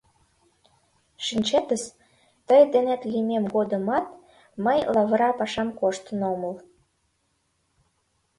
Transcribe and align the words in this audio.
Шинчетыс, 1.25 1.83
тый 2.47 2.61
денет 2.73 3.01
лиймем 3.11 3.45
годымат 3.55 4.05
мый 4.65 4.79
«лавыра» 4.93 5.29
пашаш 5.39 5.69
коштын 5.79 6.19
омыл. 6.31 6.55